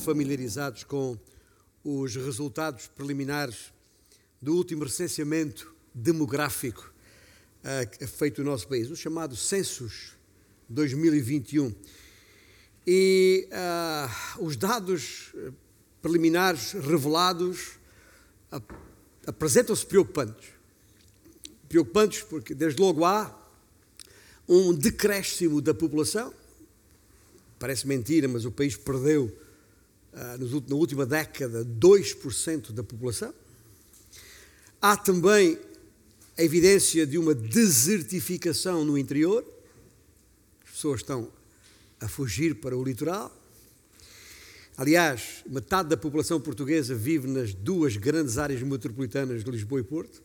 [0.00, 1.18] familiarizados com
[1.84, 3.72] os resultados preliminares
[4.40, 6.92] do último recenseamento demográfico
[7.64, 10.12] uh, feito no nosso país, o chamado Census
[10.68, 11.74] 2021.
[12.86, 15.34] E uh, os dados
[16.00, 17.72] preliminares revelados
[19.26, 20.48] apresentam-se preocupantes.
[21.68, 23.36] Preocupantes porque, desde logo, há
[24.48, 26.34] um decréscimo da população.
[27.58, 29.30] Parece mentira, mas o país perdeu
[30.12, 33.32] na última década, 2% da população.
[34.80, 35.58] Há também
[36.36, 39.44] a evidência de uma desertificação no interior.
[40.64, 41.30] As pessoas estão
[42.00, 43.30] a fugir para o litoral.
[44.76, 50.22] Aliás, metade da população portuguesa vive nas duas grandes áreas metropolitanas de Lisboa e Porto.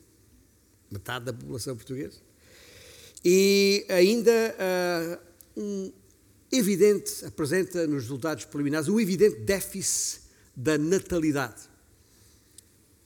[0.89, 2.17] Metade da população portuguesa.
[3.23, 4.31] E ainda
[5.57, 5.91] uh, um
[6.51, 10.21] evidente, apresenta nos resultados preliminares, um evidente déficit
[10.55, 11.61] da natalidade.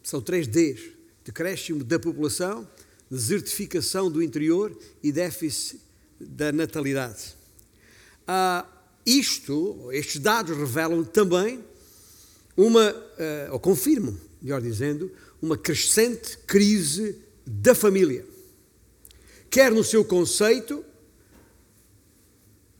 [0.04, 0.82] São três Ds:
[1.24, 2.68] decréscimo da população,
[3.10, 5.80] desertificação do interior e déficit
[6.20, 7.36] da natalidade.
[8.28, 8.66] Ah,
[9.06, 11.64] isto, estes dados revelam também
[12.56, 18.26] uma, uh, ou confirmam, melhor dizendo, uma crescente crise da família.
[19.50, 20.84] Quer no seu conceito,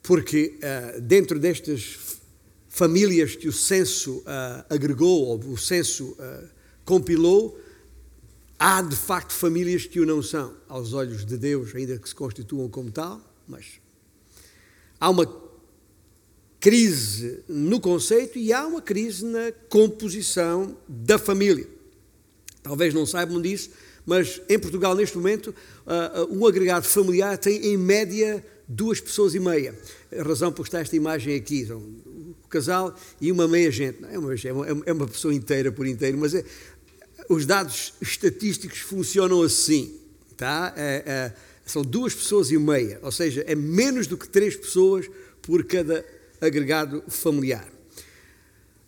[0.10, 2.18] porque uh, dentro destas
[2.68, 6.50] famílias que o censo uh, agregou, ou o censo uh,
[6.84, 7.60] compilou,
[8.58, 12.16] há de facto famílias que o não são, aos olhos de Deus, ainda que se
[12.16, 13.80] constituam como tal, mas
[15.00, 15.32] há uma
[16.60, 21.68] crise no conceito e há uma crise na composição da família.
[22.64, 23.70] Talvez não saibam disso,
[24.08, 25.54] mas em Portugal, neste momento,
[26.32, 29.76] um agregado familiar tem em média duas pessoas e meia.
[30.16, 34.00] A razão por estar esta imagem aqui, são o casal e uma meia gente.
[34.00, 36.46] Não, é, uma, é uma pessoa inteira por inteiro, mas é,
[37.28, 40.00] os dados estatísticos funcionam assim.
[40.38, 40.74] Tá?
[40.78, 41.34] É, é,
[41.66, 45.10] são duas pessoas e meia, ou seja, é menos do que três pessoas
[45.42, 46.06] por cada
[46.40, 47.68] agregado familiar.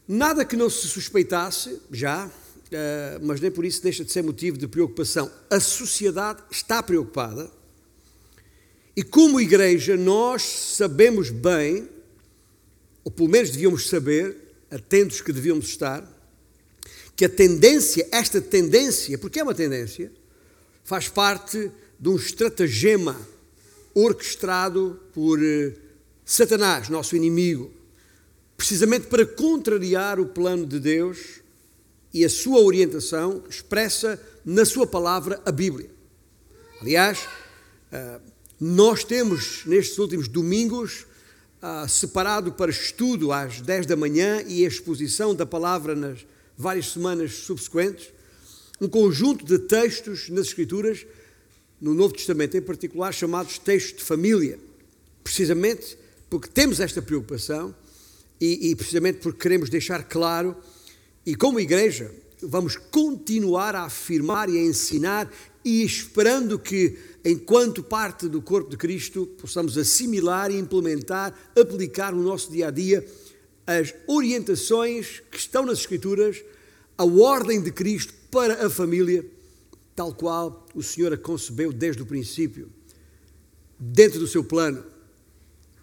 [0.07, 2.29] Nada que não se suspeitasse já,
[2.71, 5.31] eh, mas nem por isso deixa de ser motivo de preocupação.
[5.49, 7.51] A sociedade está preocupada
[8.95, 11.87] e como igreja, nós sabemos bem,
[13.03, 14.35] ou pelo menos devíamos saber,
[14.69, 16.05] atentos que devíamos estar,
[17.15, 20.11] que a tendência, esta tendência, porque é uma tendência,
[20.83, 23.19] faz parte de um estratagema
[23.93, 25.73] orquestrado por eh,
[26.25, 27.71] Satanás, nosso inimigo,
[28.57, 31.41] precisamente para contrariar o plano de Deus
[32.13, 35.89] e a sua orientação expressa na sua palavra, a Bíblia.
[36.81, 37.19] Aliás,
[37.91, 38.19] eh,
[38.63, 41.07] nós temos, nestes últimos domingos,
[41.63, 46.23] uh, separado para estudo às 10 da manhã e exposição da palavra nas
[46.55, 48.09] várias semanas subsequentes,
[48.79, 51.07] um conjunto de textos nas Escrituras,
[51.81, 54.59] no Novo Testamento em particular, chamados textos de família,
[55.23, 55.97] precisamente
[56.29, 57.73] porque temos esta preocupação
[58.39, 60.55] e, e precisamente porque queremos deixar claro,
[61.25, 62.11] e como igreja,
[62.41, 65.31] vamos continuar a afirmar e a ensinar
[65.63, 72.23] e esperando que, enquanto parte do corpo de Cristo, possamos assimilar e implementar, aplicar no
[72.23, 73.05] nosso dia a dia
[73.65, 76.43] as orientações que estão nas Escrituras,
[76.97, 79.25] a ordem de Cristo para a família,
[79.95, 82.69] tal qual o Senhor a concebeu desde o princípio,
[83.79, 84.83] dentro do seu plano.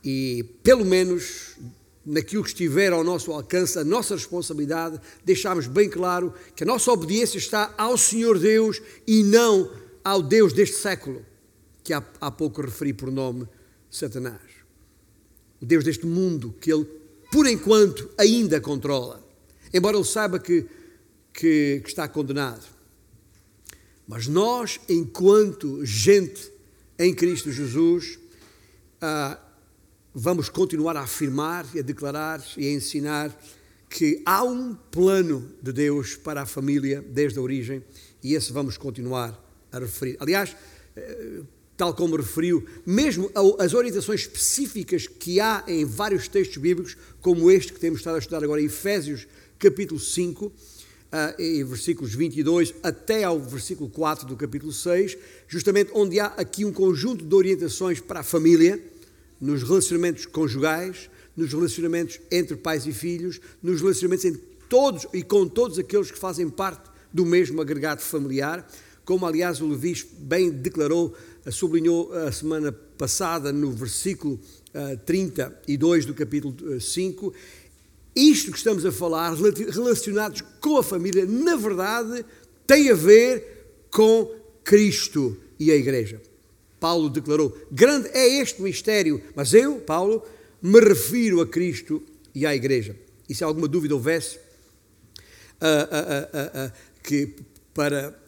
[0.02, 1.56] E, pelo menos,
[2.08, 6.90] naquilo que estiver ao nosso alcance, a nossa responsabilidade, deixarmos bem claro que a nossa
[6.90, 9.70] obediência está ao Senhor Deus e não
[10.02, 11.24] ao Deus deste século,
[11.84, 13.46] que há, há pouco referi por nome
[13.90, 14.40] Satanás.
[15.60, 16.86] O Deus deste mundo que ele,
[17.30, 19.22] por enquanto, ainda controla.
[19.72, 20.64] Embora ele saiba que,
[21.32, 22.64] que, que está condenado.
[24.06, 26.50] Mas nós, enquanto gente
[26.98, 28.18] em Cristo Jesus,
[28.98, 29.38] ah,
[30.14, 33.36] vamos continuar a afirmar e a declarar e a ensinar
[33.88, 37.82] que há um plano de Deus para a família desde a origem
[38.22, 39.38] e esse vamos continuar
[39.72, 40.16] a referir.
[40.20, 40.56] Aliás,
[40.96, 41.40] eh,
[41.76, 47.72] tal como referiu, mesmo as orientações específicas que há em vários textos bíblicos, como este
[47.72, 49.26] que temos estado a estudar agora, Efésios
[49.58, 50.52] capítulo 5,
[51.08, 55.16] Uh, e versículos 22 até ao versículo 4 do capítulo 6,
[55.48, 58.78] justamente onde há aqui um conjunto de orientações para a família,
[59.40, 65.46] nos relacionamentos conjugais, nos relacionamentos entre pais e filhos, nos relacionamentos entre todos e com
[65.46, 68.68] todos aqueles que fazem parte do mesmo agregado familiar,
[69.04, 71.14] como aliás o Levi bem declarou,
[71.46, 74.38] eh, sublinhou a semana passada no versículo
[75.06, 77.32] 32 eh, do capítulo 5,
[78.14, 82.24] isto que estamos a falar, relacionados com a família, na verdade,
[82.66, 84.30] tem a ver com
[84.64, 86.20] Cristo e a Igreja.
[86.80, 90.22] Paulo declarou: Grande é este mistério, mas eu, Paulo,
[90.62, 92.02] me refiro a Cristo
[92.34, 92.96] e à Igreja.
[93.28, 94.40] E se alguma dúvida houvesse, uh,
[95.60, 96.72] uh, uh,
[97.02, 97.34] que
[97.74, 98.18] para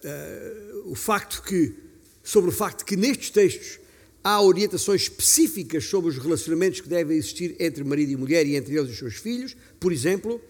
[0.84, 1.74] o facto que,
[2.22, 3.80] sobre o facto que nestes textos
[4.22, 8.76] há orientações específicas sobre os relacionamentos que devem existir entre marido e mulher e entre
[8.76, 10.40] eles e os seus filhos, por exemplo,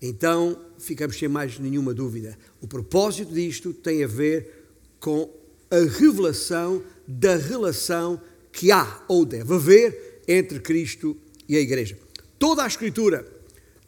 [0.00, 2.38] então ficamos sem mais nenhuma dúvida.
[2.60, 4.66] O propósito disto tem a ver
[5.00, 5.28] com
[5.70, 8.20] a revelação da relação
[8.52, 11.16] que há ou deve haver entre Cristo
[11.48, 11.98] e a Igreja.
[12.38, 13.26] Toda a Escritura,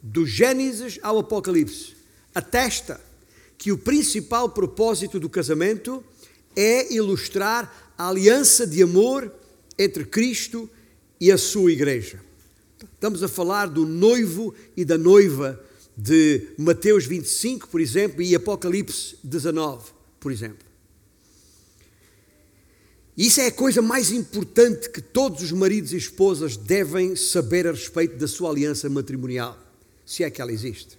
[0.01, 1.95] do Gênesis ao Apocalipse,
[2.33, 3.01] atesta
[3.57, 6.03] que o principal propósito do casamento
[6.55, 9.31] é ilustrar a aliança de amor
[9.77, 10.69] entre Cristo
[11.19, 12.19] e a sua igreja.
[12.93, 15.61] Estamos a falar do noivo e da noiva
[15.97, 20.65] de Mateus 25, por exemplo, e Apocalipse 19, por exemplo.
[23.17, 27.71] Isso é a coisa mais importante que todos os maridos e esposas devem saber a
[27.71, 29.57] respeito da sua aliança matrimonial,
[30.05, 30.97] se é que ela existe.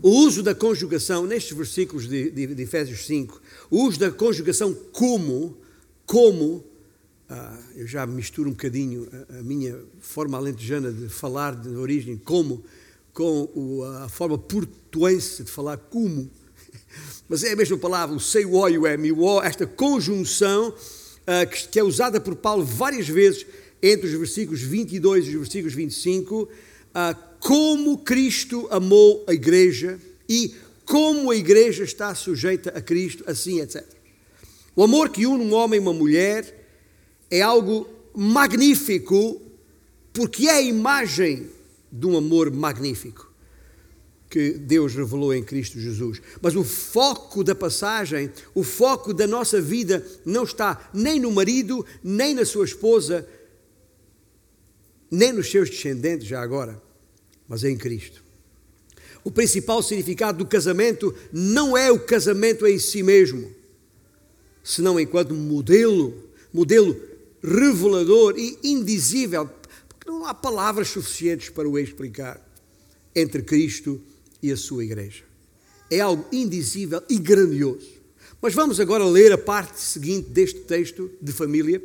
[0.00, 4.72] O uso da conjugação, nestes versículos de, de, de Efésios 5, o uso da conjugação
[4.92, 5.56] como,
[6.06, 6.64] como,
[7.28, 12.16] ah, eu já misturo um bocadinho a, a, minha forma alentejana de falar de origem,
[12.16, 12.64] como,
[13.12, 16.30] com o, a forma portuense de falar como,
[17.28, 20.74] mas é a mesma palavra, o sei o e o m, o esta conjunção
[21.26, 23.46] ah, que, que é usada por Paulo várias vezes
[23.82, 26.48] entre os versículos 22 e os versículos 25,
[26.94, 29.98] ah, como Cristo amou a igreja
[30.28, 30.54] e
[30.84, 33.84] como a igreja está sujeita a Cristo, assim, etc.
[34.76, 36.66] O amor que une um homem e uma mulher
[37.30, 39.40] é algo magnífico,
[40.12, 41.48] porque é a imagem
[41.90, 43.31] de um amor magnífico
[44.32, 46.20] que Deus revelou em Cristo Jesus.
[46.40, 51.84] Mas o foco da passagem, o foco da nossa vida não está nem no marido,
[52.02, 53.28] nem na sua esposa,
[55.10, 56.80] nem nos seus descendentes já agora
[57.52, 58.24] mas é em Cristo.
[59.22, 63.54] O principal significado do casamento não é o casamento em si mesmo,
[64.64, 66.98] senão enquanto modelo, modelo
[67.42, 69.50] revelador e indizível,
[69.86, 72.40] porque não há palavras suficientes para o explicar,
[73.14, 74.11] entre Cristo e
[74.50, 75.24] a sua igreja.
[75.90, 78.00] É algo indizível e grandioso.
[78.40, 81.80] Mas vamos agora ler a parte seguinte deste texto de família,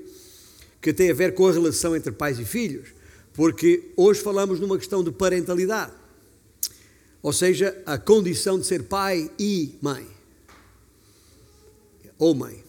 [0.81, 2.97] que tem a ver com a relação entre pais e filhos
[3.37, 5.93] porque hoje falamos numa questão de parentalidade,
[7.21, 10.07] ou seja, a condição de ser pai e mãe,
[12.17, 12.63] ou mãe.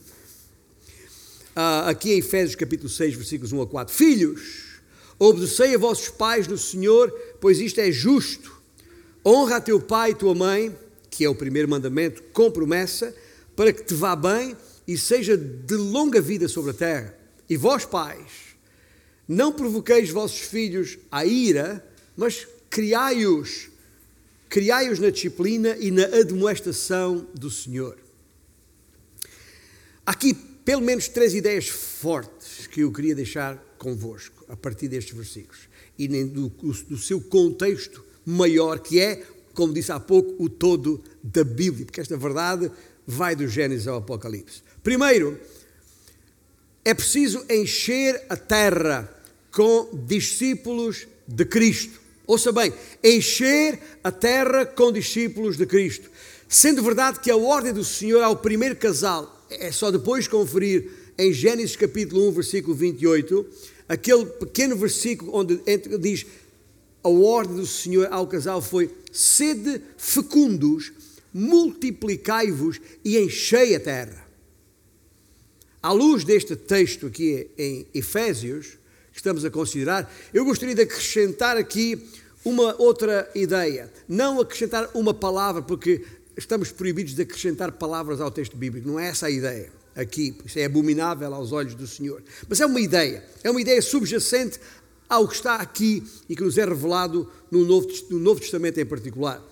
[1.57, 4.81] Ah, aqui em Efésios capítulo 6, versículos 1 a 4: Filhos,
[5.19, 8.58] obedecei a vossos pais no Senhor, pois isto é justo.
[9.25, 10.77] Honra teu pai e tua mãe,
[11.11, 13.15] que é o primeiro mandamento, com promessa,
[13.57, 14.57] para que te vá bem
[14.87, 17.19] e seja de longa vida sobre a terra.
[17.49, 18.31] E vós, pais,
[19.27, 21.85] não provoqueis vossos filhos à ira,
[22.17, 23.69] mas criai-os.
[24.49, 27.99] Criai-os na disciplina e na admoestação do Senhor.
[30.07, 35.69] Aqui, pelo menos, três ideias fortes que eu queria deixar convosco, a partir destes versículos.
[35.99, 39.23] E do, do seu contexto maior, que é,
[39.55, 42.71] como disse há pouco, o todo da Bíblia, porque esta verdade
[43.07, 44.63] vai do Gênesis ao Apocalipse.
[44.83, 45.41] Primeiro,
[46.85, 49.09] é preciso encher a terra
[49.51, 51.99] com discípulos de Cristo.
[52.27, 52.71] Ouça bem,
[53.03, 56.11] encher a terra com discípulos de Cristo.
[56.47, 61.33] Sendo verdade que a ordem do Senhor ao primeiro casal é só depois conferir em
[61.33, 63.47] Gênesis capítulo 1, versículo 28,
[63.89, 65.61] aquele pequeno versículo onde
[65.99, 66.27] diz
[67.03, 70.93] a ordem do Senhor ao casal foi sede fecundos,
[71.33, 74.27] multiplicai-vos e enchei a terra.
[75.83, 78.79] À luz deste texto aqui em Efésios,
[79.13, 82.03] estamos a considerar, eu gostaria de acrescentar aqui
[82.45, 83.93] uma outra ideia.
[84.09, 86.05] Não acrescentar uma palavra, porque
[86.37, 88.89] estamos proibidos de acrescentar palavras ao texto bíblico.
[88.89, 92.23] Não é essa a ideia aqui, isso é abominável aos olhos do Senhor.
[92.49, 94.61] Mas é uma ideia, é uma ideia subjacente
[95.09, 98.87] ao que está aqui e que nos é revelado no Novo, no Novo Testamento em
[98.87, 99.43] particular.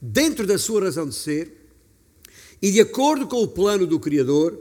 [0.00, 1.52] Dentro da sua razão de ser
[2.62, 4.58] e de acordo com o plano do Criador,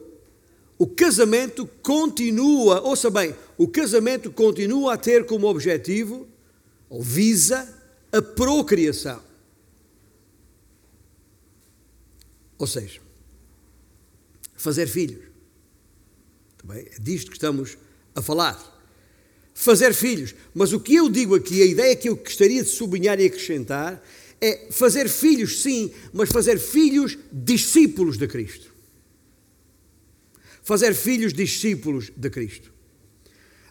[0.77, 6.25] o casamento continua, ouça bem, o casamento continua a ter como objetivo,
[6.89, 7.77] ou visa,
[8.11, 9.21] a procriação.
[12.57, 13.01] Ou seja,
[14.55, 15.25] fazer filhos.
[16.57, 17.77] Também é disto que estamos
[18.15, 18.68] a falar.
[19.59, 20.33] Fazer filhos.
[20.55, 24.01] Mas o que eu digo aqui, a ideia que eu gostaria de sublinhar e acrescentar,
[24.39, 28.73] é fazer filhos, sim, mas fazer filhos discípulos de Cristo.
[30.63, 32.71] Fazer filhos discípulos de Cristo.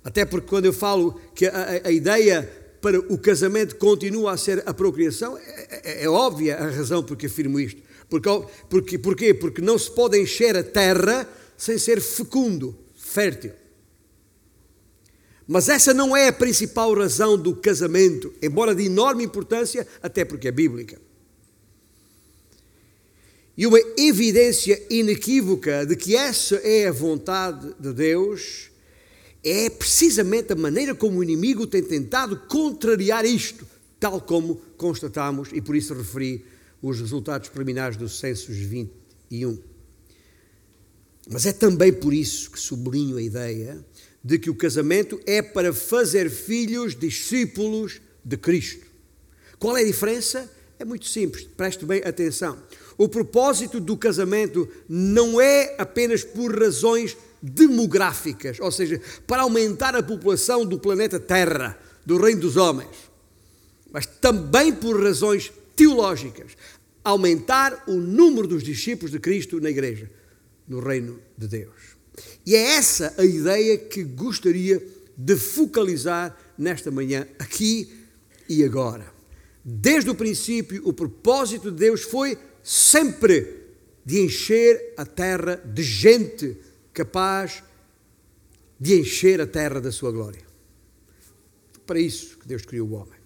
[0.05, 2.43] Até porque quando eu falo que a, a, ideia
[2.83, 7.17] para o casamento continua a ser a procriação, é, é, é óbvia a razão por
[7.17, 7.81] que afirmo isto.
[8.11, 8.29] Porque,
[8.69, 9.33] porque, porquê?
[9.33, 11.27] Porque não se pode encher a terra
[11.57, 13.53] sem ser fecundo, fértil.
[15.49, 20.49] Mas essa não é a principal razão do casamento, embora de enorme importância, até porque
[20.49, 21.01] é bíblica.
[23.57, 28.71] E uma evidência inequívoca de que essa é a vontade de Deus
[29.43, 33.67] é precisamente a maneira como o inimigo tem tentado contrariar isto,
[33.99, 36.45] tal como constatamos, e por isso referi
[36.83, 39.59] os resultados preliminares do Census 21.
[41.31, 43.83] Mas é também por isso que sublinho a ideia
[44.29, 48.85] de que o casamento é para fazer filhos discípulos de Cristo.
[49.59, 50.53] Qual é a diferença?
[50.79, 52.63] É muito simples, preste bem atenção.
[52.99, 60.03] O propósito do casamento não é apenas por razões demográficas, ou seja, para aumentar a
[60.03, 63.11] população do planeta Terra, do reino dos homens,
[63.91, 66.53] mas também por razões teológicas,
[67.03, 70.11] aumentar o número dos discípulos de Cristo na igreja,
[70.69, 71.98] no reino de Deus.
[72.49, 74.83] E é essa a ideia que gostaria
[75.15, 77.93] de focalizar nesta manhã, aqui
[78.49, 79.13] e agora.
[79.63, 83.67] Desde o princípio, o propósito de Deus foi sempre
[84.03, 86.57] de encher a terra de gente
[86.95, 87.63] capaz
[88.81, 90.41] de encher a terra da sua glória.
[91.85, 93.19] Para isso que Deus criou o homem.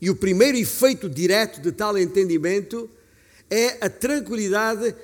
[0.00, 2.90] E o primeiro efeito direto de tal entendimento
[3.48, 4.96] é a tranquilidade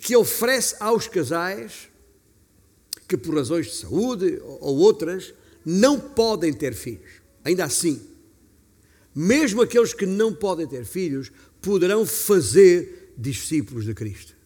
[0.00, 1.88] que oferece aos casais
[3.10, 5.34] que por razões de saúde ou outras
[5.66, 7.10] não podem ter filhos.
[7.44, 8.00] Ainda assim,
[9.12, 14.36] mesmo aqueles que não podem ter filhos poderão fazer discípulos de Cristo.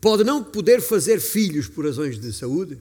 [0.00, 2.78] Pode não poder fazer filhos por razões de saúde,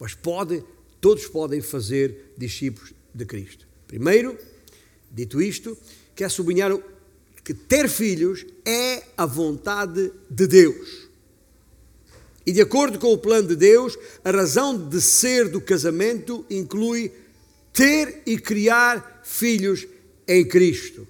[0.00, 0.64] mas pode,
[1.02, 3.68] todos podem fazer discípulos de Cristo.
[3.86, 4.38] Primeiro,
[5.12, 5.76] dito isto,
[6.16, 6.72] quer sublinhar
[7.44, 11.03] que ter filhos é a vontade de Deus.
[12.46, 17.10] E de acordo com o plano de Deus, a razão de ser do casamento inclui
[17.72, 19.86] ter e criar filhos
[20.28, 21.06] em Cristo.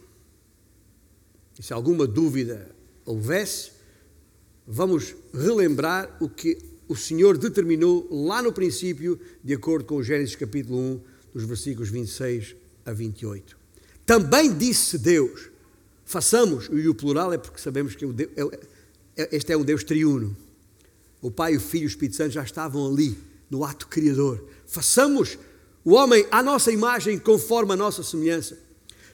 [1.59, 2.71] E se alguma dúvida
[3.05, 3.73] houvesse,
[4.67, 10.79] vamos relembrar o que o Senhor determinou lá no princípio, de acordo com Gênesis capítulo
[10.79, 11.01] 1,
[11.35, 12.55] dos versículos 26
[12.87, 13.57] a 28.
[14.07, 15.49] Também disse Deus,
[16.05, 18.09] façamos, e o plural é porque sabemos que é
[19.17, 20.37] é, este é um Deus triuno
[21.25, 23.17] o Pai, o Filho e o Espírito Santo já estavam ali,
[23.51, 24.45] no ato criador.
[24.67, 25.39] Façamos
[25.83, 28.59] o homem à nossa imagem, conforme a nossa semelhança.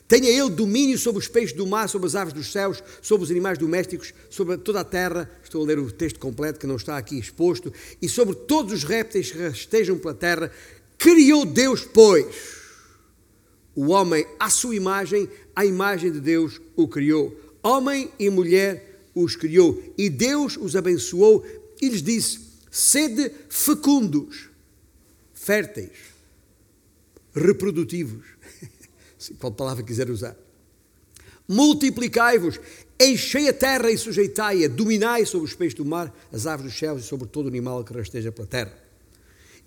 [0.08, 3.30] Tenha ele domínio sobre os peixes do mar, sobre as aves dos céus, sobre os
[3.30, 5.30] animais domésticos, sobre toda a terra.
[5.40, 7.72] Estou a ler o texto completo que não está aqui exposto.
[8.02, 10.50] E sobre todos os répteis que rastejam pela terra.
[10.98, 12.26] Criou Deus, pois,
[13.72, 17.40] o homem à sua imagem, à imagem de Deus o criou.
[17.62, 19.80] Homem e mulher os criou.
[19.96, 21.44] E Deus os abençoou
[21.80, 24.48] e lhes disse: sede fecundos,
[25.32, 25.96] férteis,
[27.34, 28.24] reprodutivos,
[29.38, 30.36] qual palavra quiser usar.
[31.48, 32.60] Multiplicai-vos,
[32.98, 37.04] enchei a terra e sujeitai-a, dominai sobre os peixes do mar, as aves dos céus
[37.04, 38.79] e sobre todo animal que rasteja pela terra.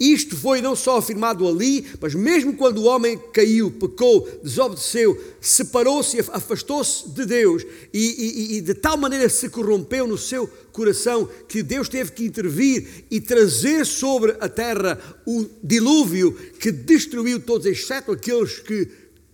[0.04, 6.20] Isto foi não só afirmado ali, mas mesmo quando o homem caiu, pecou, desobedeceu, separou-se,
[6.20, 8.00] afastou-se de Deus e,
[8.54, 13.06] e, e, de tal maneira se corrompeu no seu coração que Deus teve que intervir
[13.10, 18.90] e trazer sobre a terra o dilúvio que destruiu todos, exceto aqueles que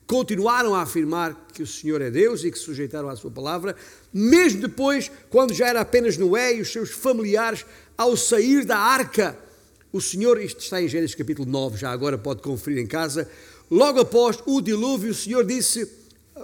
[0.06, 3.76] continuaram a afirmar que o Senhor é Deus e que se sujeitaram à sua palavra,
[4.14, 7.66] mesmo depois, quando já era apenas Noé e os seus familiares,
[7.98, 9.49] ao sair da arca
[9.92, 13.30] o Senhor, isto está em Gênesis capítulo 9, já agora pode conferir em casa,
[13.70, 15.90] logo após o dilúvio, o Senhor disse,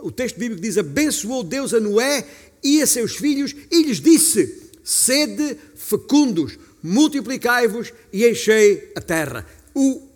[0.01, 2.27] o texto bíblico diz: abençoou Deus a Noé
[2.63, 9.45] e a seus filhos e lhes disse: sede fecundos, multiplicai-vos e enchei a terra.
[9.73, 10.07] O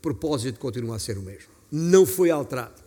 [0.00, 2.80] propósito continua a ser o mesmo, não foi alterado.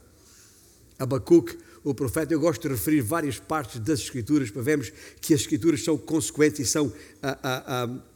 [0.98, 5.42] Abacuque, o profeta, eu gosto de referir várias partes das Escrituras para vermos que as
[5.42, 6.92] Escrituras são consequentes e são.
[7.22, 8.12] Ah, ah, ah,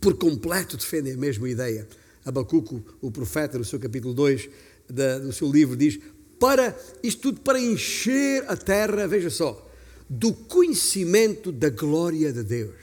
[0.00, 1.88] por completo defendem a mesma ideia.
[2.24, 4.48] Abacuco, o profeta, no seu capítulo 2
[4.88, 5.98] da, do seu livro, diz:
[6.38, 9.66] para isto tudo para encher a terra, veja só,
[10.08, 12.76] do conhecimento da glória de Deus.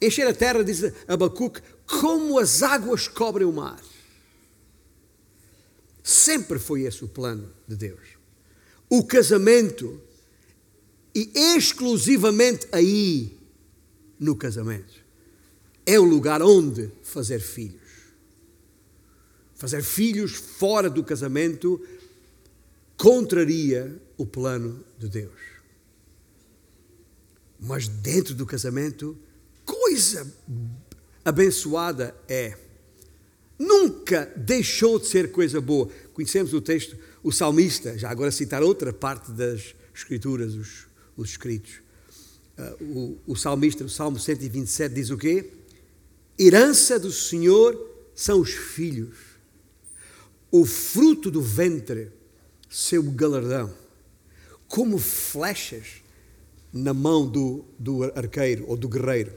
[0.00, 3.82] Encher a terra, diz Abacuque, como as águas cobrem o mar.
[6.02, 8.00] Sempre foi esse o plano de Deus.
[8.88, 10.00] O casamento,
[11.14, 13.38] e exclusivamente aí,
[14.18, 14.99] no casamento,
[15.90, 17.80] é o lugar onde fazer filhos.
[19.56, 21.84] Fazer filhos fora do casamento
[22.96, 25.40] contraria o plano de Deus.
[27.58, 29.18] Mas dentro do casamento,
[29.64, 30.32] coisa
[31.24, 32.56] abençoada é.
[33.58, 35.90] Nunca deixou de ser coisa boa.
[36.14, 41.80] Conhecemos o texto, o salmista, já agora citar outra parte das escrituras, os, os escritos.
[42.56, 42.84] Uh,
[43.26, 45.50] o, o salmista, no Salmo 127, diz o quê?
[46.42, 47.78] Herança do Senhor
[48.14, 49.14] são os filhos,
[50.50, 52.10] o fruto do ventre,
[52.66, 53.70] seu galardão,
[54.66, 56.02] como flechas
[56.72, 59.34] na mão do, do arqueiro ou do guerreiro.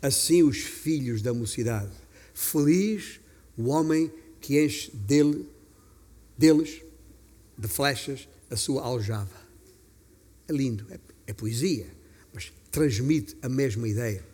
[0.00, 1.92] Assim os filhos da mocidade.
[2.32, 3.20] Feliz
[3.54, 5.46] o homem que enche dele,
[6.38, 6.80] deles,
[7.58, 9.46] de flechas, a sua aljava.
[10.48, 11.88] É lindo, é, é poesia,
[12.32, 14.24] mas transmite a mesma ideia.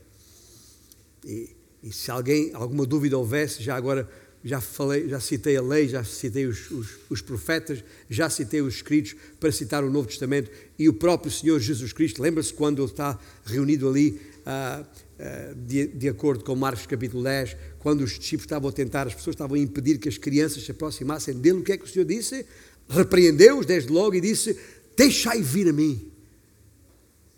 [1.25, 4.09] E, e se alguém, alguma dúvida houvesse, já agora
[4.45, 8.75] já falei, já citei a lei, já citei os, os, os, profetas, já citei os
[8.75, 12.21] escritos para citar o Novo Testamento e o próprio Senhor Jesus Cristo.
[12.21, 14.85] Lembra-se quando ele está reunido ali, ah,
[15.19, 19.15] ah, de, de, acordo com Marcos capítulo 10, quando os discípulos estavam a tentar, as
[19.15, 21.89] pessoas estavam a impedir que as crianças se aproximassem dele, o que é que o
[21.89, 22.45] Senhor disse?
[22.89, 24.59] Repreendeu-os desde logo e disse:
[24.97, 26.11] Deixai vir a mim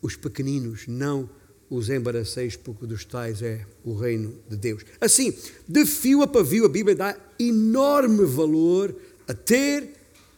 [0.00, 1.28] os pequeninos, não
[1.68, 4.84] os embaraceis, porque dos tais é o reino de Deus.
[5.00, 8.94] Assim, de fio a pavio, a Bíblia dá enorme valor
[9.26, 9.90] a ter,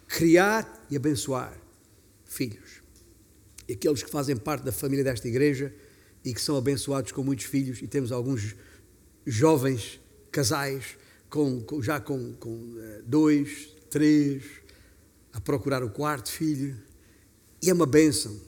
[0.08, 1.56] criar e abençoar
[2.24, 2.82] filhos.
[3.68, 5.74] E aqueles que fazem parte da família desta igreja
[6.24, 8.54] e que são abençoados com muitos filhos, e temos alguns
[9.24, 10.96] jovens casais
[11.30, 14.42] com, com, já com, com uh, dois, três,
[15.32, 16.76] a procurar o quarto filho,
[17.62, 18.38] e é uma bênção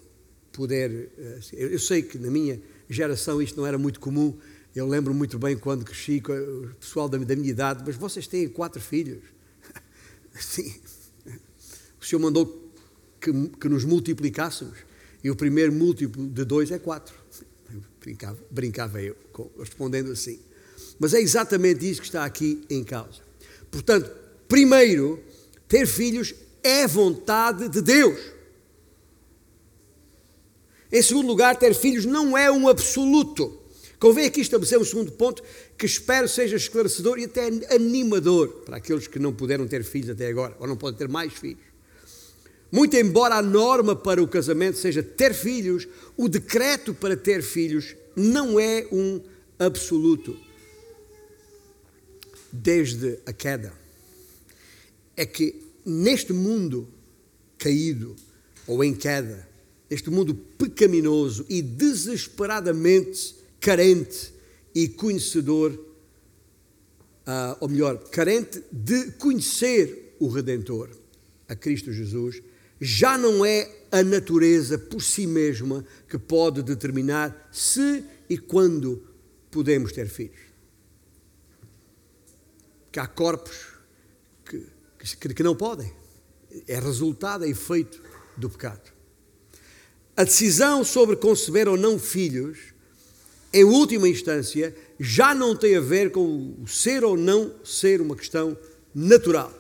[0.53, 1.11] poder.
[1.19, 4.37] Uh, eu sei que na minha geração isto não era muito comum.
[4.75, 8.81] Eu lembro muito bem quando cresci, o pessoal da, minha idade, mas vocês têm quatro
[8.81, 9.23] filhos.
[10.39, 10.75] Sim.
[12.01, 12.73] O Senhor mandou
[13.21, 14.79] que, que nos multiplicássemos
[15.23, 17.15] e o primeiro múltiplo de dois é quatro.
[18.01, 19.17] Brincava, brincava eu,
[19.59, 20.39] respondendo assim.
[20.99, 23.21] Mas é exatamente isso que está aqui em causa.
[23.71, 24.11] Portanto,
[24.49, 25.23] primeiro,
[25.67, 28.19] ter filhos é vontade de Deus.
[30.91, 33.59] Em segundo lugar, ter filhos não é um absoluto.
[33.99, 35.43] Convém aqui estabelecer um segundo ponto
[35.77, 40.29] que espero seja esclarecedor e até animador para aqueles que não puderam ter filhos até
[40.29, 41.69] agora, ou não podem ter mais filhos.
[42.71, 47.97] Muito embora a norma para o casamento seja ter filhos, o decreto para ter filhos
[48.15, 49.21] não é um
[49.59, 50.37] absoluto.
[52.53, 53.73] Desde a queda.
[55.17, 56.89] É que neste mundo
[57.59, 58.15] caído
[58.67, 59.49] ou em queda,
[59.91, 64.33] este mundo pecaminoso e desesperadamente carente
[64.75, 70.91] e conhecedor, uh, ou melhor, carente de conhecer o Redentor,
[71.49, 72.43] a Cristo Jesus,
[72.81, 79.03] já não é a natureza por si mesma que pode determinar se e quando
[79.51, 80.49] podemos ter filhos.
[82.93, 83.75] Que há corpos
[84.45, 84.67] que,
[85.17, 85.93] que, que não podem.
[86.67, 88.03] É resultado, é efeito
[88.37, 88.98] do pecado.
[90.19, 92.59] A decisão sobre conceber ou não filhos,
[93.53, 98.17] em última instância, já não tem a ver com o ser ou não ser uma
[98.17, 98.59] questão
[98.93, 99.57] natural.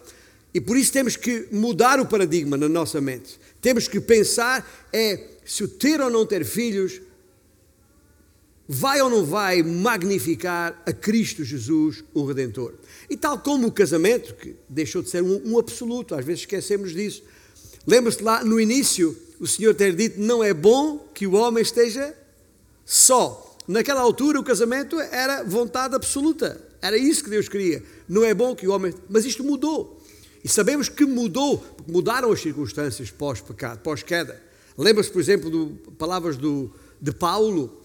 [0.52, 3.38] E por isso temos que mudar o paradigma na nossa mente.
[3.60, 7.00] Temos que pensar é se o ter ou não ter filhos
[8.66, 12.74] vai ou não vai magnificar a Cristo Jesus, o Redentor.
[13.08, 16.92] E tal como o casamento, que deixou de ser um, um absoluto, às vezes esquecemos
[16.92, 17.22] disso.
[17.86, 22.14] Lembra-se lá no início o Senhor ter dito: não é bom que o homem esteja
[22.84, 23.56] só.
[23.66, 26.60] Naquela altura, o casamento era vontade absoluta.
[26.80, 27.82] Era isso que Deus queria.
[28.08, 28.94] Não é bom que o homem.
[29.08, 30.00] Mas isto mudou.
[30.42, 34.40] E sabemos que mudou, porque mudaram as circunstâncias pós-pecado, pós-queda.
[34.76, 36.70] Lembra-se, por exemplo, de palavras do,
[37.00, 37.82] de Paulo,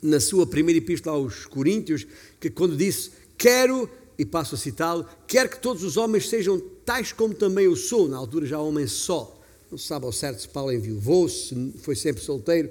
[0.00, 2.06] na sua primeira epístola aos Coríntios,
[2.40, 7.12] que quando disse: Quero, e passo a citá-lo, quero que todos os homens sejam tais
[7.12, 8.08] como também eu sou.
[8.08, 9.42] Na altura, já homem só.
[9.74, 12.68] Não se sabe ao certo se Paulo enviou, se foi sempre solteiro,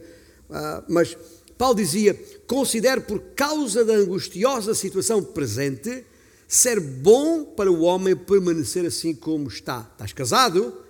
[0.50, 1.18] uh, mas
[1.58, 6.06] Paulo dizia: considero por causa da angustiosa situação presente
[6.48, 9.86] ser bom para o homem permanecer assim como está.
[9.92, 10.82] Estás casado?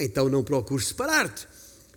[0.00, 1.46] Então não procures separar-te.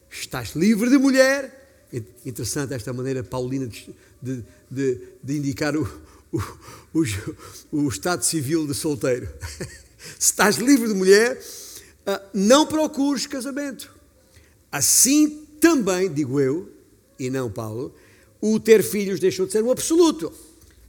[0.09, 1.87] Estás livre de mulher.
[2.25, 3.67] Interessante esta maneira paulina
[4.21, 5.89] de, de, de, indicar o,
[6.29, 6.41] o,
[6.93, 7.05] o,
[7.71, 9.29] o, estado civil de solteiro.
[10.19, 11.60] Se estás livre de mulher, ah,
[12.33, 13.93] não procures casamento.
[14.71, 16.69] Assim também, digo eu,
[17.19, 17.93] e não Paulo,
[18.41, 20.31] o ter filhos deixou de ser um absoluto.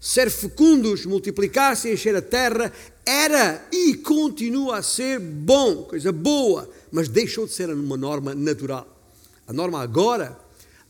[0.00, 2.72] Ser fecundos, multiplicar-se encher a terra
[3.06, 8.88] era e continua a ser bom, coisa boa, mas deixou de ser uma norma natural.
[9.46, 10.38] A norma agora,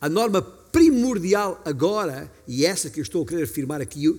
[0.01, 4.19] a norma primordial agora, e essa que eu estou a querer afirmar aqui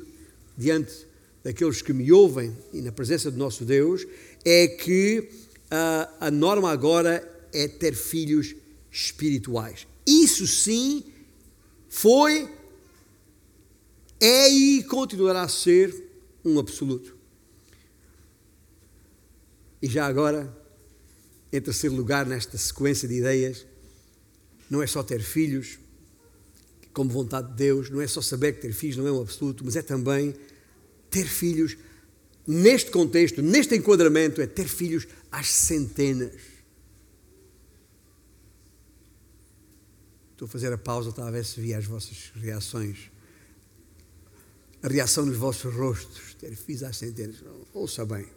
[0.56, 1.08] diante
[1.44, 4.06] daqueles que me ouvem e na presença do nosso Deus,
[4.46, 5.30] é que
[5.76, 8.56] a, a norma agora é ter filhos
[8.92, 9.88] espirituais.
[10.06, 11.04] Isso sim
[11.90, 12.48] foi,
[14.20, 15.92] é e continuará a ser
[16.46, 17.18] um absoluto.
[19.82, 20.56] E já agora,
[21.52, 23.66] em terceiro lugar, nesta sequência de ideias,
[24.70, 25.80] não é só ter filhos,
[26.94, 29.66] como vontade de Deus, não é só saber que ter filhos não é um absoluto,
[29.66, 30.36] mas é também
[31.10, 31.76] ter filhos,
[32.46, 36.40] neste contexto, neste enquadramento, é ter filhos às centenas.
[40.32, 43.12] Estou a fazer a pausa, talvez se via as vossas reações.
[44.84, 47.44] A reação nos vossos rostos, ter filhos às centenas.
[47.74, 48.28] Ouça bem.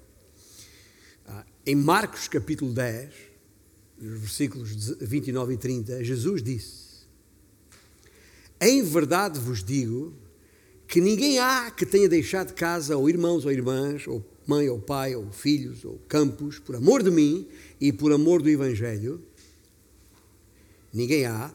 [1.26, 3.12] Ah, em Marcos capítulo 10,
[3.98, 7.04] nos versículos 29 e 30, Jesus disse:
[8.58, 10.14] Em verdade vos digo
[10.86, 15.14] que ninguém há que tenha deixado casa, ou irmãos ou irmãs, ou mãe ou pai,
[15.14, 17.46] ou filhos, ou campos, por amor de mim
[17.80, 19.22] e por amor do Evangelho,
[20.92, 21.52] ninguém há,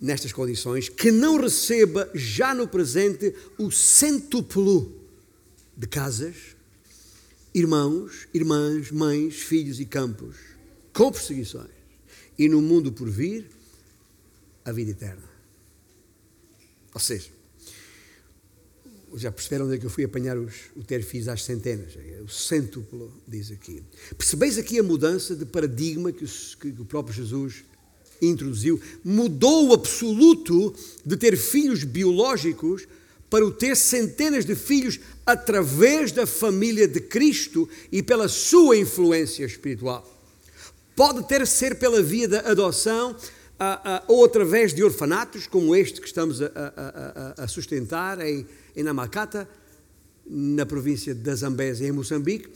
[0.00, 4.92] nestas condições, que não receba já no presente o cêntuplo
[5.76, 6.56] de casas,
[7.54, 10.36] irmãos, irmãs, mães, filhos e campos,
[10.92, 11.70] com perseguições,
[12.38, 13.48] e no mundo por vir,
[14.64, 15.28] a vida eterna.
[16.92, 17.30] Ou seja,
[19.16, 21.94] já perceberam onde é que eu fui apanhar os, o ter filhos às centenas?
[21.96, 23.82] É o cêntuplo, diz aqui.
[24.16, 26.28] Percebeis aqui a mudança de paradigma que o,
[26.60, 27.64] que o próprio Jesus
[28.20, 28.80] introduziu?
[29.04, 32.86] Mudou o absoluto de ter filhos biológicos
[33.30, 39.44] para o ter centenas de filhos através da família de Cristo e pela sua influência
[39.44, 40.06] espiritual.
[40.96, 43.14] Pode ter ser pela via da adoção,
[44.06, 48.46] ou através de orfanatos, como este que estamos a, a, a, a sustentar em,
[48.78, 49.48] em Namacata,
[50.24, 52.48] na província da Zambésia, em Moçambique,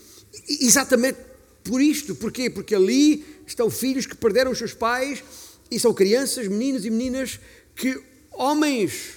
[0.47, 1.17] exatamente
[1.63, 2.15] por isto.
[2.15, 2.49] Porquê?
[2.49, 5.21] Porque ali estão filhos que perderam os seus pais
[5.69, 7.39] e são crianças, meninos e meninas
[7.75, 9.15] que homens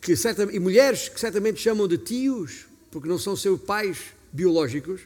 [0.00, 3.98] que, que e mulheres que certamente chamam de tios, porque não são seus pais
[4.32, 5.02] biológicos,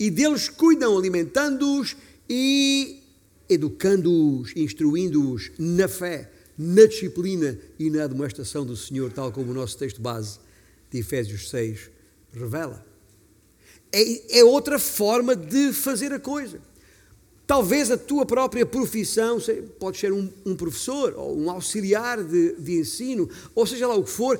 [0.00, 1.96] e deles cuidam, alimentando-os
[2.28, 3.02] e
[3.48, 9.78] educando-os, instruindo-os na fé, na disciplina e na demonstração do Senhor, tal como o nosso
[9.78, 10.40] texto base
[10.90, 11.90] de Efésios 6
[12.32, 12.84] revela.
[13.92, 16.60] É, é outra forma de fazer a coisa.
[17.46, 19.38] Talvez a tua própria profissão,
[19.78, 24.04] pode ser um, um professor ou um auxiliar de, de ensino, ou seja lá o
[24.04, 24.38] que for,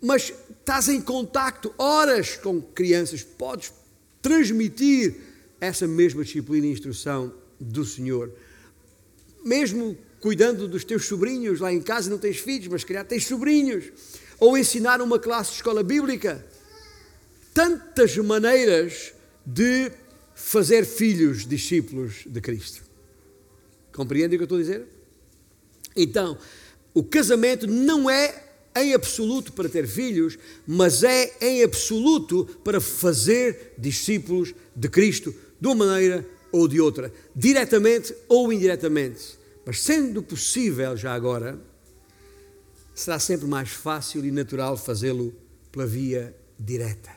[0.00, 3.72] mas estás em contacto horas com crianças, podes
[4.20, 5.14] transmitir
[5.60, 8.30] essa mesma disciplina e instrução do Senhor.
[9.44, 13.86] Mesmo cuidando dos teus sobrinhos lá em casa, não tens filhos, mas calhar tens sobrinhos.
[14.38, 16.46] Ou ensinar uma classe de escola bíblica.
[17.52, 19.12] Tantas maneiras
[19.44, 19.90] de
[20.32, 22.82] fazer filhos discípulos de Cristo.
[23.92, 24.86] Compreendem o que eu estou a dizer?
[25.96, 26.38] Então,
[26.94, 28.44] o casamento não é
[28.76, 35.66] em absoluto para ter filhos, mas é em absoluto para fazer discípulos de Cristo de
[35.66, 39.41] uma maneira ou de outra, diretamente ou indiretamente.
[39.64, 41.58] Mas sendo possível já agora,
[42.94, 45.34] será sempre mais fácil e natural fazê-lo
[45.70, 47.10] pela via direta.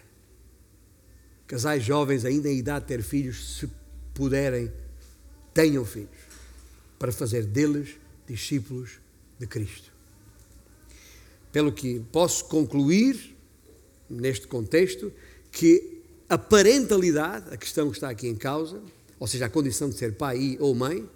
[1.48, 3.70] Casais jovens ainda em idade de ter filhos, se
[4.14, 4.72] puderem,
[5.54, 6.10] tenham filhos,
[6.98, 9.00] para fazer deles discípulos
[9.38, 9.92] de Cristo.
[11.52, 13.36] Pelo que posso concluir,
[14.10, 15.12] neste contexto,
[15.52, 18.82] que a parentalidade, a questão que está aqui em causa,
[19.20, 21.08] ou seja, a condição de ser pai ou mãe,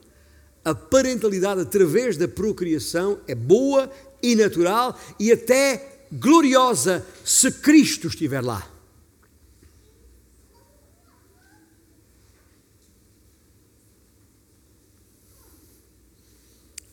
[0.64, 3.92] a parentalidade através da procriação é boa
[4.22, 8.70] e natural e até gloriosa se Cristo estiver lá.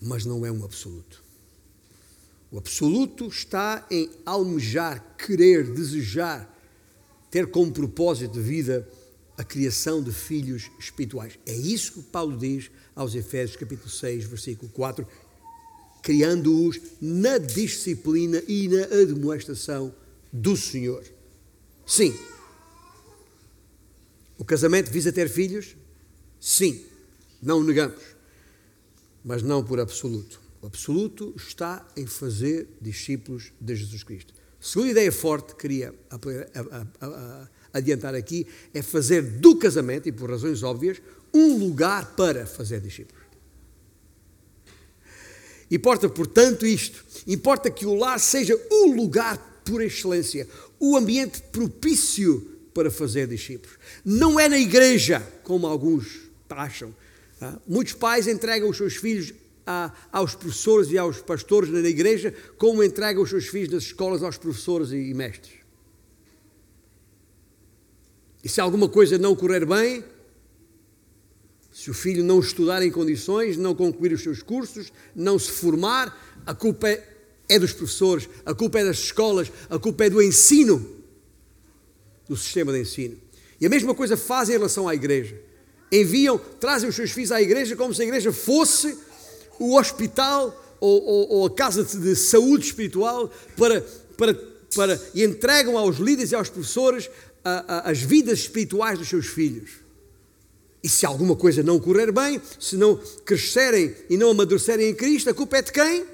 [0.00, 1.24] Mas não é um absoluto.
[2.50, 6.48] O absoluto está em almejar, querer, desejar,
[7.31, 8.88] ter como propósito de vida
[9.37, 11.38] a criação de filhos espirituais.
[11.44, 15.07] É isso que Paulo diz aos Efésios, capítulo 6, versículo 4,
[16.03, 19.94] criando-os na disciplina e na admoestação
[20.33, 21.05] do Senhor.
[21.87, 22.14] Sim,
[24.38, 25.77] O casamento visa ter filhos?
[26.38, 26.85] Sim,
[27.42, 28.03] não o negamos,
[29.25, 30.40] mas não por absoluto.
[30.61, 34.35] O absoluto está em fazer discípulos de Jesus Cristo.
[34.61, 35.94] Segunda ideia forte que queria
[37.76, 41.00] adiantar aqui é fazer do casamento, e por razões óbvias,
[41.32, 43.24] um lugar para fazer discípulos.
[45.70, 47.04] Importa, portanto, isto.
[47.26, 53.76] Importa que o lar seja o lugar por excelência, o ambiente propício para fazer discípulos.
[54.04, 56.94] Não é na igreja, como alguns acham.
[57.40, 57.58] Tá?
[57.66, 59.32] Muitos pais entregam os seus filhos
[59.66, 64.22] a, aos professores e aos pastores na igreja, como entregam os seus filhos nas escolas
[64.22, 65.65] aos professores e, e mestres.
[68.46, 70.04] E se alguma coisa não correr bem,
[71.72, 76.16] se o filho não estudar em condições, não concluir os seus cursos, não se formar,
[76.46, 77.04] a culpa é,
[77.48, 80.94] é dos professores, a culpa é das escolas, a culpa é do ensino,
[82.28, 83.16] do sistema de ensino.
[83.61, 85.37] E a mesma coisa fazem em relação à igreja.
[85.90, 88.96] Enviam, trazem os seus filhos à igreja como se a igreja fosse
[89.59, 93.80] o hospital ou, ou, ou a casa de saúde espiritual para,
[94.16, 94.35] para,
[94.72, 97.11] para, e entregam aos líderes e aos professores
[97.46, 99.70] a, a, as vidas espirituais dos seus filhos.
[100.82, 105.30] E se alguma coisa não correr bem, se não crescerem e não amadurecerem em Cristo,
[105.30, 106.06] a culpa é de quem?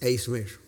[0.00, 0.58] É isso mesmo.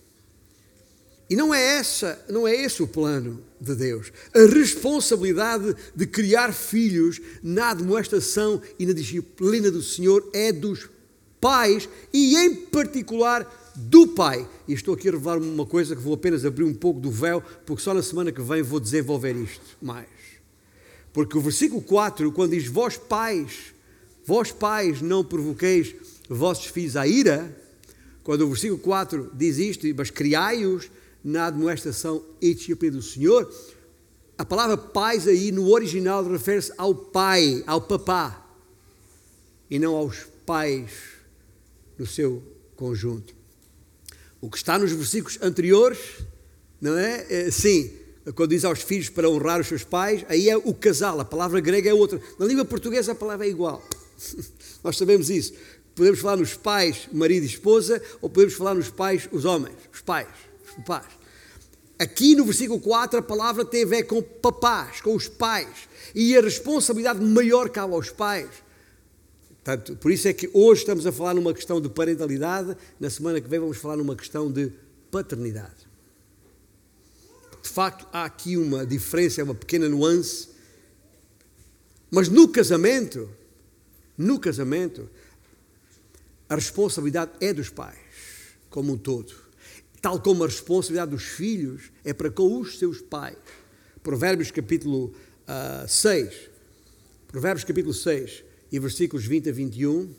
[1.28, 4.12] E não é essa, não é esse o plano de Deus.
[4.34, 10.88] A responsabilidade de criar filhos na admoestação e na disciplina do Senhor é dos
[11.40, 14.48] pais e em particular do pai.
[14.66, 17.42] E estou aqui a revelar uma coisa que vou apenas abrir um pouco do véu,
[17.64, 20.09] porque só na semana que vem vou desenvolver isto mais.
[21.12, 23.74] Porque o versículo 4, quando diz: Vós pais,
[24.24, 25.94] vós pais não provoqueis
[26.28, 27.56] vossos filhos à ira,
[28.22, 30.90] quando o versículo 4 diz isto, mas criai-os
[31.22, 33.52] na admoestação e disciplina do Senhor,
[34.38, 38.46] a palavra pais aí no original refere-se ao pai, ao papá,
[39.68, 40.90] e não aos pais
[41.98, 42.42] no seu
[42.74, 43.39] conjunto.
[44.40, 45.98] O que está nos versículos anteriores,
[46.81, 47.26] não é?
[47.29, 47.50] é?
[47.50, 47.90] Sim,
[48.35, 51.61] quando diz aos filhos para honrar os seus pais, aí é o casal, a palavra
[51.61, 52.20] grega é outra.
[52.38, 53.83] Na língua portuguesa a palavra é igual.
[54.83, 55.53] Nós sabemos isso.
[55.94, 60.00] Podemos falar nos pais, marido e esposa, ou podemos falar nos pais, os homens, os
[60.00, 60.29] pais,
[60.64, 61.07] os papás.
[61.98, 65.68] Aqui no versículo 4 a palavra tem a ver com papás, com os pais.
[66.14, 68.48] E a responsabilidade maior cabe aos pais.
[69.62, 73.40] Portanto, por isso é que hoje estamos a falar numa questão de parentalidade, na semana
[73.40, 74.72] que vem vamos falar numa questão de
[75.10, 75.88] paternidade.
[77.62, 80.48] De facto, há aqui uma diferença, é uma pequena nuance.
[82.10, 83.28] Mas no casamento,
[84.16, 85.08] no casamento,
[86.48, 87.98] a responsabilidade é dos pais,
[88.70, 89.34] como um todo.
[90.00, 93.36] Tal como a responsabilidade dos filhos é para com os seus pais.
[94.02, 95.14] Provérbios capítulo uh,
[95.46, 96.48] ah, 6.
[97.28, 100.12] Provérbios capítulo 6 e versículos 20 a 21, uh,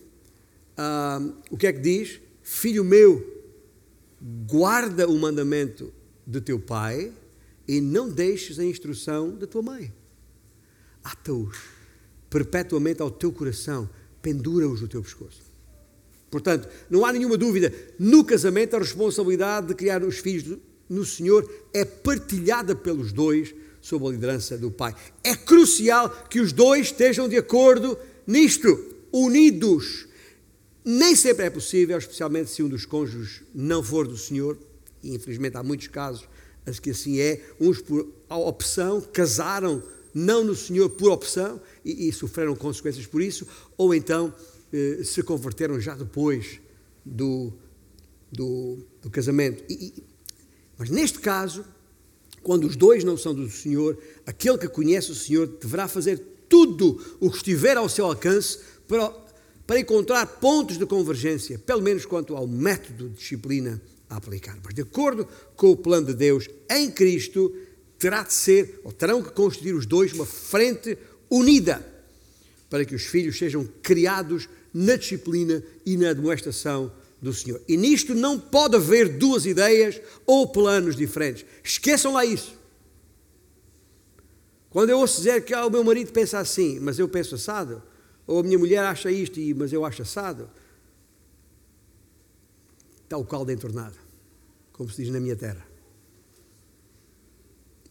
[1.50, 2.20] o que é que diz?
[2.44, 3.26] Filho meu,
[4.48, 5.94] guarda o mandamento
[6.26, 7.12] de teu pai
[7.68, 9.94] e não deixes a instrução da tua mãe.
[11.04, 11.58] Ata-os
[12.30, 13.90] perpetuamente ao teu coração,
[14.22, 15.42] pendura-os no teu pescoço.
[16.30, 20.58] Portanto, não há nenhuma dúvida, no casamento a responsabilidade de criar os filhos
[20.90, 24.96] no Senhor é partilhada pelos dois sob a liderança do pai.
[25.24, 27.98] É crucial que os dois estejam de acordo
[28.32, 30.08] nisto, unidos.
[30.84, 34.58] Nem sempre é possível, especialmente se um dos cônjuges não for do Senhor,
[35.04, 36.28] e infelizmente há muitos casos
[36.65, 42.13] as que assim é, uns por opção casaram não no Senhor por opção e, e
[42.13, 44.34] sofreram consequências por isso, ou então
[44.72, 46.60] eh, se converteram já depois
[47.06, 47.52] do,
[48.32, 49.63] do, do casamento.
[49.70, 50.04] E, e,
[50.78, 51.65] mas neste caso,
[52.44, 57.02] quando os dois não são do Senhor, aquele que conhece o Senhor deverá fazer tudo
[57.22, 59.10] o que estiver ao seu alcance para,
[59.66, 64.60] para encontrar pontos de convergência, pelo menos quanto ao método de disciplina a aplicar.
[64.62, 67.56] Mas, de acordo com o plano de Deus em Cristo,
[67.98, 70.98] terá de ser, ou terão que constituir os dois uma frente
[71.30, 71.88] unida
[72.70, 77.62] para que os filhos sejam criados na disciplina e na demonstração do Senhor.
[77.66, 81.46] E nisto não pode haver duas ideias ou planos diferentes.
[81.64, 82.61] Esqueçam lá isso.
[84.72, 87.84] Quando eu ouço dizer que ah, o meu marido pensa assim, mas eu penso assado,
[88.26, 90.50] ou a minha mulher acha isto, mas eu acho assado,
[93.04, 93.98] está o caldo entornado,
[94.72, 95.68] como se diz na minha terra.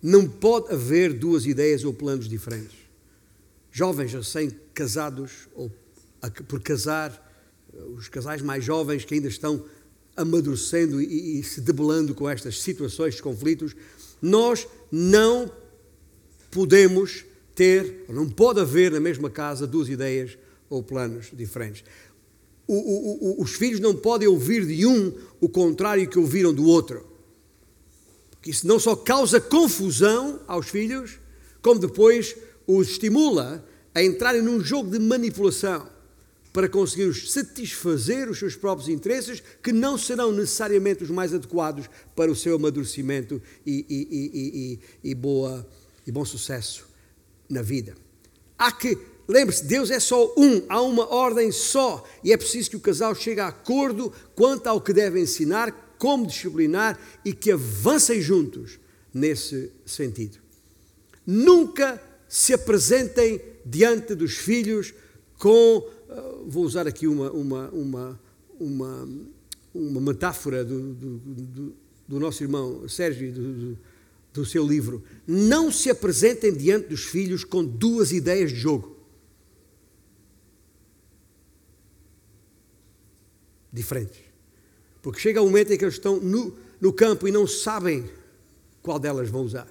[0.03, 2.79] Não pode haver duas ideias ou planos diferentes.
[3.71, 5.71] Jovens recém-casados, ou
[6.49, 7.31] por casar,
[7.95, 9.62] os casais mais jovens que ainda estão
[10.16, 13.77] amadurecendo e, e se debelando com estas situações de conflitos,
[14.23, 15.53] nós não
[16.50, 20.36] podemos ter, não pode haver na mesma casa duas ideias
[20.68, 21.84] ou planos diferentes.
[22.66, 26.64] O, o, o, os filhos não podem ouvir de um o contrário que ouviram do
[26.64, 27.06] outro.
[28.30, 31.18] Porque isso não só causa confusão aos filhos,
[31.60, 32.36] como depois
[32.66, 35.88] os estimula a entrarem num jogo de manipulação
[36.52, 42.30] para conseguir satisfazer os seus próprios interesses, que não serão necessariamente os mais adequados para
[42.30, 45.66] o seu amadurecimento e, e, e, e boa,
[46.06, 46.86] e bom sucesso
[47.48, 47.94] na vida.
[48.58, 48.96] Há que,
[49.28, 53.14] lembre-se, Deus é só um, há uma ordem só, e é preciso que o casal
[53.14, 58.78] chegue a acordo quanto ao que deve ensinar, como disciplinar e que avancem juntos
[59.12, 60.38] nesse sentido.
[61.26, 64.94] Nunca se apresentem diante dos filhos
[65.38, 65.84] com
[66.46, 68.20] vou usar aqui uma, uma, uma,
[68.58, 69.08] uma,
[69.74, 71.74] uma metáfora do, do, do,
[72.08, 73.78] do, nosso irmão Sérgio, do, do
[74.45, 75.03] seu livro.
[75.27, 78.97] Não se apresentem diante dos filhos com duas ideias de jogo.
[83.73, 84.21] Diferentes.
[85.03, 88.09] Porque chega um momento em que eles estão no, no campo e não sabem
[88.83, 89.69] qual delas vão usar.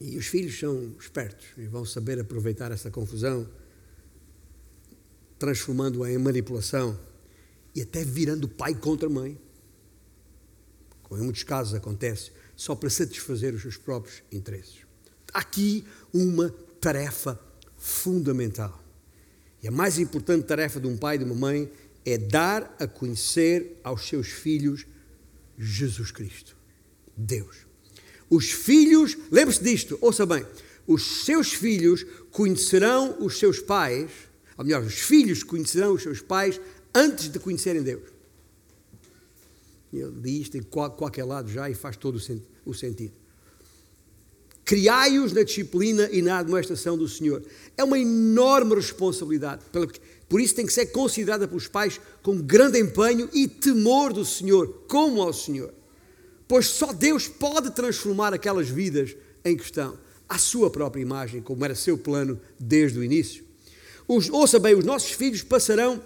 [0.00, 3.48] E os filhos são espertos e vão saber aproveitar essa confusão
[5.40, 7.00] transformando-a em manipulação
[7.74, 9.38] e até virando pai contra mãe.
[11.10, 14.78] Como em muitos casos acontece, só para satisfazer os seus próprios interesses.
[15.34, 16.48] Aqui uma
[16.80, 17.38] tarefa
[17.76, 18.82] fundamental.
[19.62, 21.70] E a mais importante tarefa de um pai e de uma mãe
[22.06, 24.86] é dar a conhecer aos seus filhos
[25.58, 26.56] Jesus Cristo,
[27.14, 27.66] Deus.
[28.30, 30.46] Os filhos, lembre-se disto, ouça bem,
[30.86, 36.60] os seus filhos conhecerão os seus pais ou melhor, os filhos conhecerão os seus pais
[36.94, 38.09] antes de conhecerem Deus.
[39.92, 42.20] Diz isto em qualquer lado já e faz todo
[42.64, 43.12] o sentido.
[44.64, 47.42] Criai-os na disciplina e na admoestação do Senhor.
[47.76, 49.62] É uma enorme responsabilidade.
[50.28, 54.84] Por isso tem que ser considerada pelos pais com grande empenho e temor do Senhor,
[54.86, 55.74] como ao Senhor.
[56.46, 59.98] Pois só Deus pode transformar aquelas vidas em questão
[60.28, 63.44] à sua própria imagem, como era seu plano desde o início.
[64.06, 66.00] Os, ouça bem, os nossos filhos passarão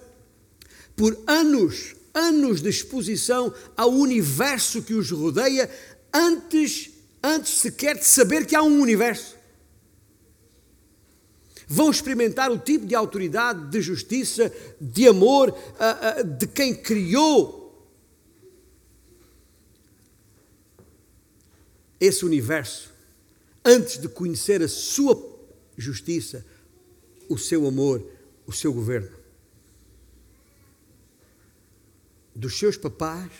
[0.97, 5.69] por anos, anos de exposição ao universo que os rodeia
[6.13, 6.91] antes,
[7.23, 9.37] antes sequer de saber que há um universo.
[11.67, 15.53] Vão experimentar o tipo de autoridade, de justiça, de amor
[16.39, 17.65] de quem criou
[21.99, 22.93] esse universo
[23.65, 25.19] antes de conhecer a sua
[25.77, 26.45] justiça,
[27.29, 28.05] o seu amor,
[28.47, 29.24] o seu governo.
[32.35, 33.31] Dos seus papás,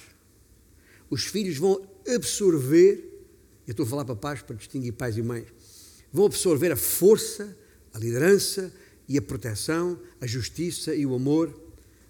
[1.11, 3.13] os filhos vão absorver,
[3.67, 5.47] eu estou a falar papás para distinguir pais e mães,
[6.13, 7.57] vão absorver a força,
[7.93, 8.73] a liderança
[9.09, 11.53] e a proteção, a justiça e o amor,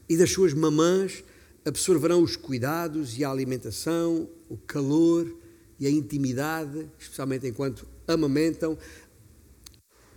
[0.09, 1.25] e das suas mamãs
[1.65, 5.35] absorverão os cuidados e a alimentação, o calor
[5.81, 8.77] e a intimidade, especialmente enquanto amamentam,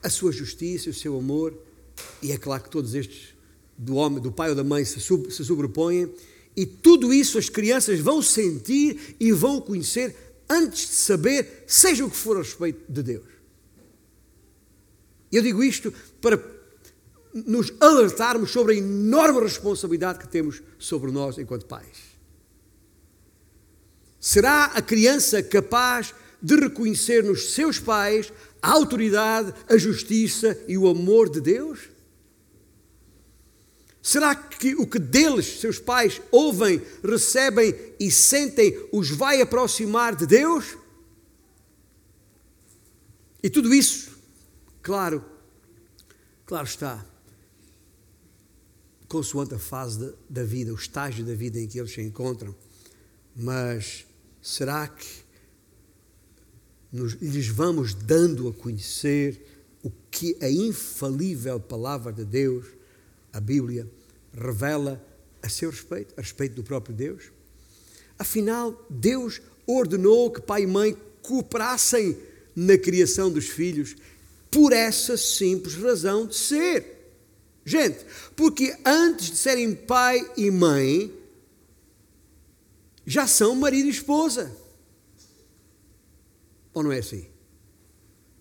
[0.04, 1.58] a sua justiça, o seu amor,
[2.22, 3.36] e é claro que todos estes,
[3.78, 6.12] do homem, do pai ou da mãe, se, sub, se sobrepõem,
[6.58, 10.16] e tudo isso as crianças vão sentir e vão conhecer
[10.50, 13.28] antes de saber, seja o que for a respeito de Deus.
[15.32, 16.44] Eu digo isto para
[17.32, 22.18] nos alertarmos sobre a enorme responsabilidade que temos sobre nós enquanto pais.
[24.20, 30.88] Será a criança capaz de reconhecer nos seus pais a autoridade, a justiça e o
[30.88, 31.97] amor de Deus?
[34.02, 40.26] Será que o que deles, seus pais, ouvem, recebem e sentem os vai aproximar de
[40.26, 40.78] Deus?
[43.44, 44.18] E tudo isso,
[44.82, 45.24] claro,
[46.46, 47.06] claro está,
[49.08, 52.56] consoante a fase da vida, o estágio da vida em que eles se encontram,
[53.36, 54.06] mas
[54.42, 55.26] será que
[56.92, 59.46] nos, lhes vamos dando a conhecer
[59.84, 62.66] o que a infalível palavra de Deus,
[63.32, 63.90] a Bíblia,
[64.38, 65.04] revela
[65.42, 67.32] a seu respeito, a respeito do próprio Deus?
[68.18, 72.18] Afinal, Deus ordenou que pai e mãe cooperassem
[72.56, 73.96] na criação dos filhos
[74.50, 76.98] por essa simples razão de ser.
[77.66, 81.14] Gente, porque antes de serem pai e mãe,
[83.06, 84.56] já são marido e esposa.
[86.74, 87.28] Ou não é assim?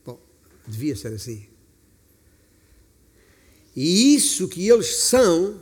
[0.05, 0.21] Bom,
[0.67, 1.47] devia ser assim.
[3.75, 5.61] E isso que eles são,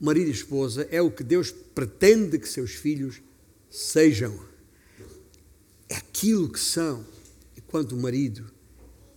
[0.00, 3.20] marido e esposa, é o que Deus pretende que seus filhos
[3.70, 4.48] sejam.
[5.90, 7.04] aquilo que são,
[7.56, 8.50] enquanto marido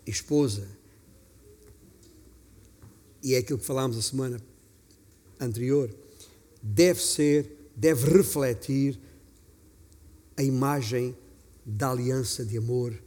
[0.05, 0.67] e esposa,
[3.21, 4.41] e é aquilo que falámos a semana
[5.39, 5.93] anterior,
[6.61, 8.99] deve ser, deve refletir
[10.37, 11.15] a imagem
[11.65, 12.97] da aliança de amor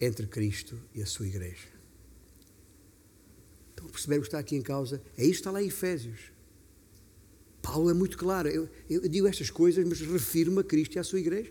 [0.00, 1.68] entre Cristo e a sua igreja.
[3.72, 5.02] Então, perceber o que está aqui em causa?
[5.16, 6.33] É isto que está lá em Efésios.
[7.64, 8.46] Paulo é muito claro.
[8.46, 11.50] Eu, eu digo estas coisas, mas refiro-me a Cristo e à sua igreja.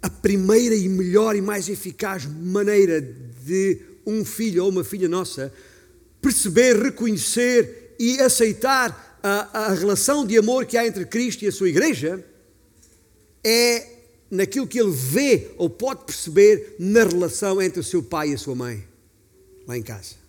[0.00, 5.52] A primeira e melhor e mais eficaz maneira de um filho ou uma filha nossa
[6.22, 11.52] perceber, reconhecer e aceitar a, a relação de amor que há entre Cristo e a
[11.52, 12.24] sua igreja
[13.44, 13.86] é
[14.30, 18.38] naquilo que ele vê ou pode perceber na relação entre o seu pai e a
[18.38, 18.82] sua mãe,
[19.66, 20.25] lá em casa.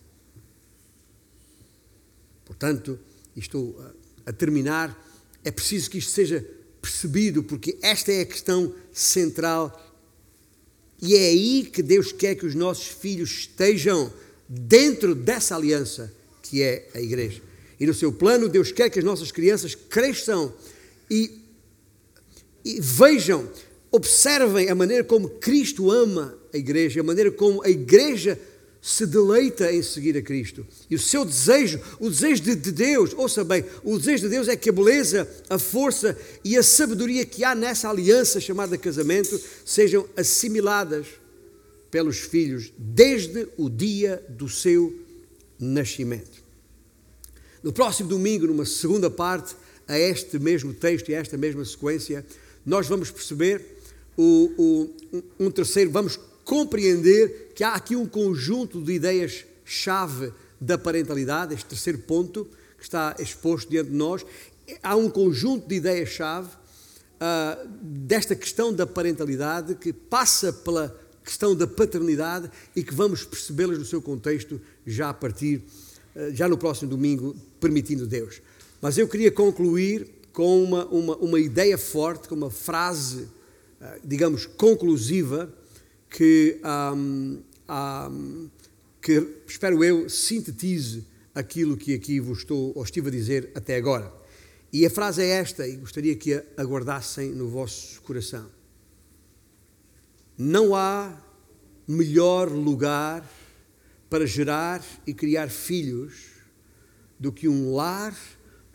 [2.48, 2.98] Portanto,
[3.36, 3.78] estou
[4.26, 4.98] a terminar,
[5.44, 6.44] é preciso que isto seja
[6.82, 9.84] percebido, porque esta é a questão central
[11.02, 14.12] e é aí que Deus quer que os nossos filhos estejam
[14.48, 17.42] dentro dessa aliança que é a igreja.
[17.80, 20.52] E no seu plano, Deus quer que as nossas crianças cresçam
[21.12, 21.42] e,
[22.64, 23.48] e vejam,
[23.92, 28.40] observem a maneira como Cristo ama a igreja, a maneira como a igreja
[28.82, 30.66] se deleita em seguir a Cristo.
[30.90, 34.48] E o seu desejo, o desejo de, de, Deus, ouça bem, o desejo de Deus
[34.48, 39.40] é que a beleza, a força e a sabedoria que há nessa aliança chamada casamento
[39.66, 41.08] sejam assimiladas
[41.92, 44.94] pelos filhos desde o dia do seu
[45.60, 46.44] nascimento.
[47.64, 49.56] No próximo domingo, numa segunda parte
[49.88, 52.26] a este mesmo texto e a esta mesma sequência,
[52.66, 53.78] nós vamos perceber
[54.16, 61.54] o, o, um terceiro, vamos compreender que há aqui um conjunto de ideias-chave da parentalidade,
[61.54, 64.26] este terceiro ponto que está exposto diante de nós.
[64.82, 71.68] Há um conjunto de ideias-chave uh, desta questão da parentalidade que passa pela questão da
[71.68, 75.62] paternidade e que vamos percebê-las no seu contexto já a partir,
[76.16, 78.42] uh, já no próximo domingo, permitindo Deus.
[78.82, 83.24] Mas eu queria concluir com uma, uma, uma ideia forte, com uma frase,
[83.82, 85.54] uh, digamos, conclusiva
[86.18, 88.50] que, um, um,
[89.00, 91.06] que, espero eu, sintetize
[91.36, 94.12] aquilo que aqui vos estou, ou estive a dizer até agora.
[94.74, 98.50] E a frase é esta, e gostaria que a aguardassem no vosso coração.
[100.36, 101.16] Não há
[101.88, 103.24] melhor lugar
[104.10, 106.16] para gerar e criar filhos
[107.20, 108.18] do que um lar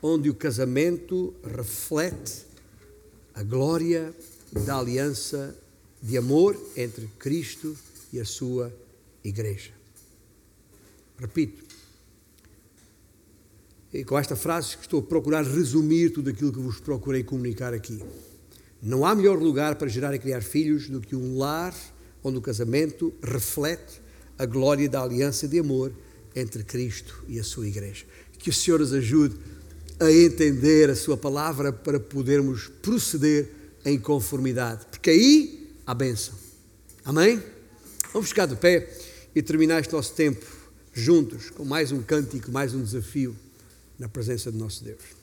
[0.01, 2.45] onde o casamento reflete
[3.33, 4.15] a glória
[4.65, 5.61] da aliança
[6.03, 7.77] de amor entre Cristo
[8.11, 8.73] e a sua
[9.23, 9.71] igreja.
[11.17, 11.63] Repito,
[13.93, 18.03] e com esta frase estou a procurar resumir tudo aquilo que vos procurei comunicar aqui.
[18.81, 21.73] Não há melhor lugar para gerar e criar filhos do que um lar
[22.21, 24.01] onde o casamento reflete
[24.37, 25.93] a glória da aliança de amor
[26.35, 28.05] entre Cristo e a sua igreja.
[28.37, 29.37] Que o Senhor nos ajude
[29.99, 33.49] a entender a sua palavra para podermos proceder
[33.85, 34.85] em conformidade.
[34.87, 36.33] Porque aí a bênção.
[37.03, 37.41] Amém?
[38.11, 38.89] Vamos ficar de pé
[39.35, 40.45] e terminar este nosso tempo
[40.93, 43.35] juntos com mais um cântico, mais um desafio
[43.97, 45.22] na presença do nosso Deus.